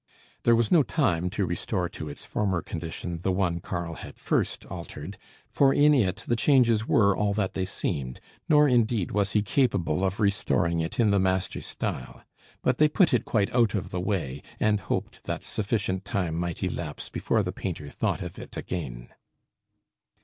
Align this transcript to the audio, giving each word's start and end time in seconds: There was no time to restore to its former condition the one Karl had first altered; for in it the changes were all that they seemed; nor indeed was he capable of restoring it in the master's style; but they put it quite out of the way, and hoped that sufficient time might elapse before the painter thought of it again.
There 0.41 0.55
was 0.55 0.71
no 0.71 0.81
time 0.81 1.29
to 1.29 1.45
restore 1.45 1.87
to 1.89 2.09
its 2.09 2.25
former 2.25 2.63
condition 2.63 3.19
the 3.19 3.31
one 3.31 3.59
Karl 3.59 3.93
had 3.93 4.17
first 4.17 4.65
altered; 4.65 5.15
for 5.51 5.75
in 5.75 5.93
it 5.93 6.25
the 6.27 6.35
changes 6.35 6.87
were 6.87 7.15
all 7.15 7.35
that 7.35 7.53
they 7.53 7.65
seemed; 7.65 8.19
nor 8.49 8.67
indeed 8.67 9.11
was 9.11 9.33
he 9.33 9.43
capable 9.43 10.03
of 10.03 10.19
restoring 10.19 10.79
it 10.79 10.99
in 10.99 11.11
the 11.11 11.19
master's 11.19 11.67
style; 11.67 12.23
but 12.63 12.79
they 12.79 12.87
put 12.87 13.13
it 13.13 13.25
quite 13.25 13.53
out 13.53 13.75
of 13.75 13.91
the 13.91 14.01
way, 14.01 14.41
and 14.59 14.79
hoped 14.79 15.23
that 15.25 15.43
sufficient 15.43 16.03
time 16.03 16.33
might 16.33 16.63
elapse 16.63 17.09
before 17.09 17.43
the 17.43 17.51
painter 17.51 17.87
thought 17.91 18.23
of 18.23 18.39
it 18.39 18.57
again. 18.57 19.09